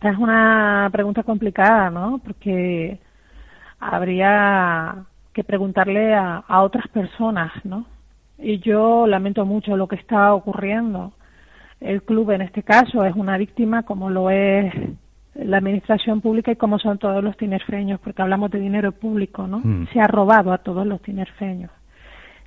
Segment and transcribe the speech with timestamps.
[0.00, 2.22] Esta es una pregunta complicada, ¿no?
[2.24, 2.98] Porque
[3.78, 5.04] habría
[5.34, 7.84] que preguntarle a, a otras personas, ¿no?
[8.38, 11.12] Y yo lamento mucho lo que está ocurriendo.
[11.82, 14.72] El club, en este caso, es una víctima, como lo es
[15.34, 19.58] la administración pública y como son todos los tinerfeños, porque hablamos de dinero público, ¿no?
[19.62, 19.88] Mm.
[19.92, 21.70] Se ha robado a todos los tinerfeños.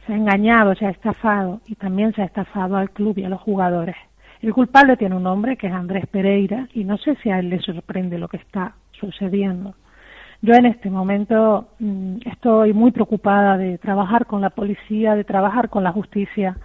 [0.07, 3.29] Se ha engañado, se ha estafado y también se ha estafado al club y a
[3.29, 3.95] los jugadores.
[4.43, 7.49] El culpable tiene un nombre que es Andrés Pereira y no sé si a él
[7.49, 9.73] le sorprende lo que está sucediendo.
[10.41, 15.69] Yo en este momento mm, estoy muy preocupada de trabajar con la policía, de trabajar
[15.69, 16.57] con la justicia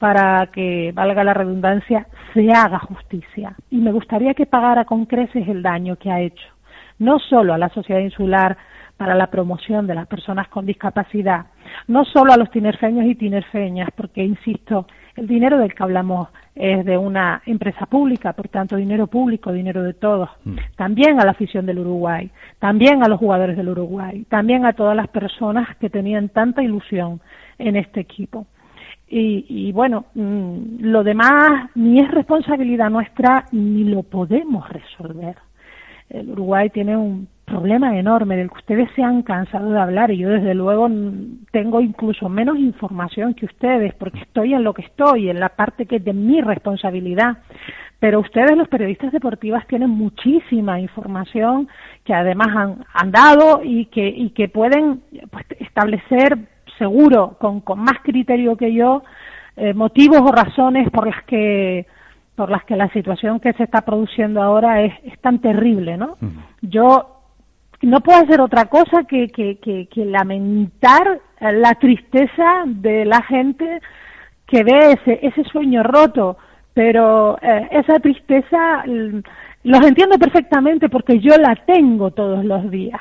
[0.00, 3.54] para que, valga la redundancia, se haga justicia.
[3.70, 6.48] Y me gustaría que pagara con creces el daño que ha hecho,
[6.98, 8.56] no solo a la sociedad insular
[8.96, 11.46] para la promoción de las personas con discapacidad,
[11.86, 16.84] no solo a los tinerfeños y tinerfeñas, porque, insisto, el dinero del que hablamos es
[16.84, 20.28] de una empresa pública, por tanto, dinero público, dinero de todos.
[20.76, 24.96] También a la afición del Uruguay, también a los jugadores del Uruguay, también a todas
[24.96, 27.20] las personas que tenían tanta ilusión
[27.58, 28.46] en este equipo.
[29.08, 35.36] Y, y bueno, mm, lo demás ni es responsabilidad nuestra ni lo podemos resolver.
[36.08, 40.18] El Uruguay tiene un problema enorme del que ustedes se han cansado de hablar y
[40.18, 40.88] yo desde luego
[41.52, 45.86] tengo incluso menos información que ustedes porque estoy en lo que estoy, en la parte
[45.86, 47.38] que es de mi responsabilidad.
[48.00, 51.68] Pero ustedes, los periodistas deportivos, tienen muchísima información
[52.04, 56.36] que además han, han dado y que, y que pueden pues, establecer
[56.76, 59.04] seguro, con, con más criterio que yo,
[59.56, 61.86] eh, motivos o razones por las que
[62.34, 66.16] por las que la situación que se está produciendo ahora es, es tan terrible, ¿no?
[66.62, 67.13] Yo
[67.86, 73.80] no puedo hacer otra cosa que, que, que, lamentar eh, la tristeza de la gente
[74.46, 76.36] que ve ese, ese sueño roto,
[76.72, 79.20] pero eh, esa tristeza mm,
[79.64, 83.00] los entiendo perfectamente porque yo la tengo todos los días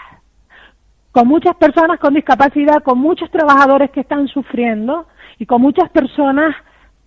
[1.13, 5.05] con muchas personas con discapacidad, con muchos trabajadores que están sufriendo
[5.37, 6.55] y con muchas personas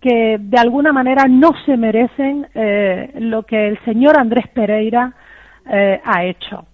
[0.01, 5.13] que de alguna manera no se merecen eh, lo que el señor Andrés Pereira
[5.69, 6.65] eh, ha hecho.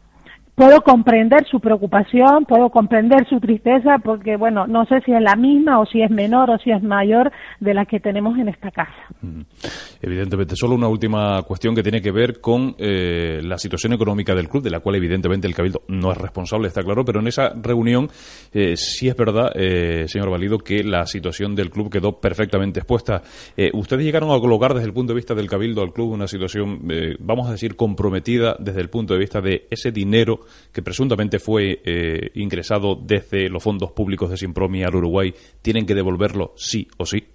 [0.55, 5.35] Puedo comprender su preocupación, puedo comprender su tristeza, porque, bueno, no sé si es la
[5.35, 8.71] misma o si es menor o si es mayor de la que tenemos en esta
[8.71, 8.93] casa.
[10.03, 14.49] Evidentemente, solo una última cuestión que tiene que ver con eh, la situación económica del
[14.49, 17.55] club, de la cual evidentemente el Cabildo no es responsable, está claro, pero en esa
[17.55, 18.09] reunión
[18.53, 23.23] eh, sí es verdad, eh, señor Valido, que la situación del club quedó perfectamente expuesta.
[23.57, 26.29] Eh, ¿Ustedes llegaron a colocar desde el punto de vista del Cabildo al club una
[26.29, 30.41] situación, eh, vamos a decir, comprometida desde el punto de vista de ese dinero
[30.73, 35.33] que presuntamente fue eh, ingresado desde los fondos públicos de Simpromi al Uruguay?
[35.61, 37.27] ¿Tienen que devolverlo sí o sí?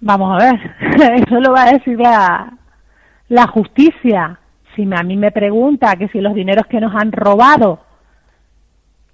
[0.00, 2.52] Vamos a ver, eso lo va a decir la,
[3.28, 4.38] la justicia.
[4.74, 7.80] Si a mí me pregunta que si los dineros que nos han robado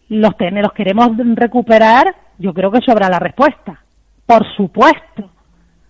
[0.08, 3.81] los, los queremos recuperar, yo creo que sobra la respuesta.
[4.26, 5.31] Por supuesto.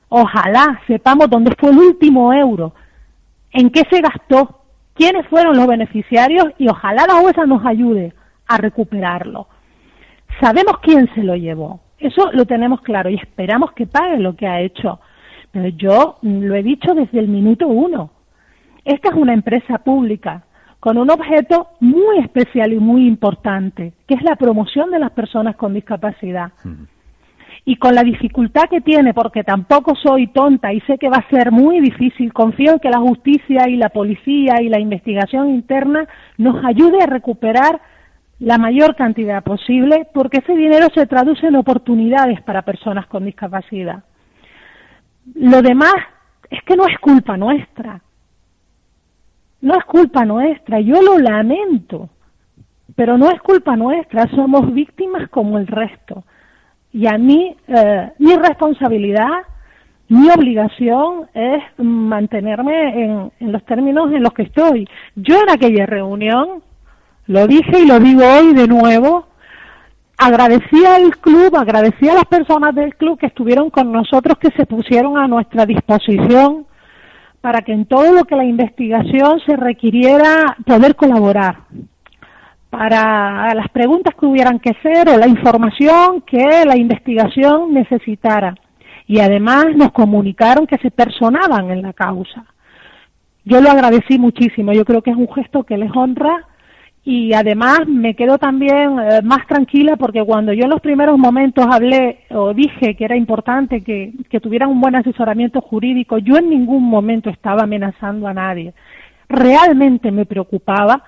[0.08, 2.72] Ojalá sepamos dónde fue el último euro,
[3.50, 4.65] en qué se gastó,
[4.96, 8.12] quiénes fueron los beneficiarios y ojalá la jueza nos ayude
[8.48, 9.46] a recuperarlo.
[10.40, 14.46] Sabemos quién se lo llevó, eso lo tenemos claro y esperamos que pague lo que
[14.46, 15.00] ha hecho.
[15.52, 18.10] Pero yo mm, lo he dicho desde el minuto uno.
[18.84, 20.44] Esta es una empresa pública
[20.80, 25.56] con un objeto muy especial y muy importante, que es la promoción de las personas
[25.56, 26.52] con discapacidad.
[27.64, 31.30] Y con la dificultad que tiene, porque tampoco soy tonta y sé que va a
[31.30, 36.06] ser muy difícil, confío en que la justicia y la policía y la investigación interna
[36.38, 37.80] nos ayude a recuperar
[38.38, 44.04] la mayor cantidad posible, porque ese dinero se traduce en oportunidades para personas con discapacidad.
[45.34, 45.94] Lo demás
[46.50, 48.00] es que no es culpa nuestra.
[49.60, 50.80] No es culpa nuestra.
[50.80, 52.10] Yo lo lamento.
[52.94, 54.28] Pero no es culpa nuestra.
[54.30, 56.24] Somos víctimas como el resto.
[56.96, 59.28] Y a mí, eh, mi responsabilidad,
[60.08, 64.88] mi obligación es mantenerme en, en los términos en los que estoy.
[65.14, 66.62] Yo en aquella reunión,
[67.26, 69.26] lo dije y lo digo hoy de nuevo,
[70.16, 74.64] agradecí al club, agradecí a las personas del club que estuvieron con nosotros, que se
[74.64, 76.64] pusieron a nuestra disposición
[77.42, 81.58] para que en todo lo que la investigación se requiriera poder colaborar
[82.76, 88.54] para las preguntas que hubieran que hacer o la información que la investigación necesitara.
[89.06, 92.44] Y además nos comunicaron que se personaban en la causa.
[93.44, 96.44] Yo lo agradecí muchísimo, yo creo que es un gesto que les honra
[97.02, 101.64] y además me quedo también eh, más tranquila porque cuando yo en los primeros momentos
[101.70, 106.50] hablé o dije que era importante que, que tuvieran un buen asesoramiento jurídico, yo en
[106.50, 108.74] ningún momento estaba amenazando a nadie.
[109.28, 111.04] Realmente me preocupaba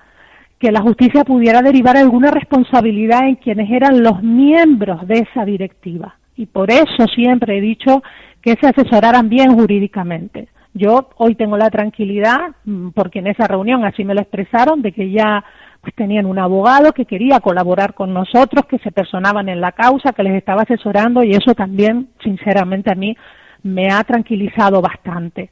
[0.59, 6.17] que la justicia pudiera derivar alguna responsabilidad en quienes eran los miembros de esa directiva.
[6.35, 8.03] Y por eso siempre he dicho
[8.41, 10.49] que se asesoraran bien jurídicamente.
[10.73, 14.91] Yo hoy tengo la tranquilidad, mm, porque en esa reunión así me lo expresaron, de
[14.91, 15.43] que ya
[15.81, 20.11] pues tenían un abogado que quería colaborar con nosotros, que se personaban en la causa,
[20.11, 23.15] que les estaba asesorando y eso también, sinceramente, a mí
[23.63, 25.49] me ha tranquilizado bastante.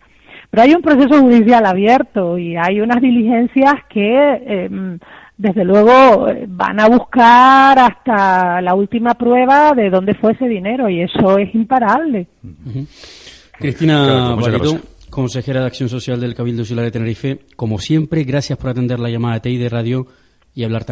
[0.49, 4.99] Pero hay un proceso judicial abierto y hay unas diligencias que, em,
[5.37, 11.01] desde luego, van a buscar hasta la última prueba de dónde fue ese dinero y
[11.01, 12.27] eso es imparable.
[13.59, 14.79] Cristina Barito,
[15.09, 19.09] consejera de Acción Social del Cabildo Insular de Tenerife, como siempre, gracias por atender la
[19.09, 20.07] llamada de TI de Radio
[20.53, 20.85] y hablar tan